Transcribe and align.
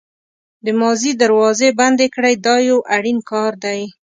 د 0.65 0.67
ماضي 0.81 1.11
دروازې 1.21 1.69
بندې 1.79 2.07
کړئ 2.15 2.35
دا 2.45 2.55
یو 2.69 2.79
اړین 2.95 3.19
کار 3.31 3.51
دی. 3.63 3.81